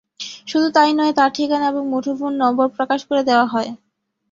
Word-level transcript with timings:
শুধু 0.47 0.67
তাই 0.75 0.91
নয়, 0.93 1.13
তাঁর 1.17 1.29
ঠিকানা 1.33 1.65
এবং 1.67 1.83
মুঠোফোন 1.91 2.31
নম্বর 2.41 2.67
প্রকাশ 2.77 2.99
করে 3.09 3.21
দেওয়া 3.29 3.45
হয়। 3.45 3.69